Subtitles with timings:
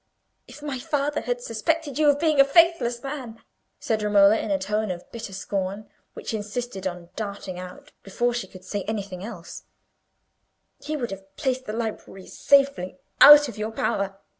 [0.47, 3.39] "If my father had suspected you of being a faithless man,"
[3.79, 8.47] said Romola, in a tone of bitter scorn, which insisted on darting out before she
[8.47, 9.65] could say anything else,
[10.81, 14.17] "he would have placed the library safely out of your power.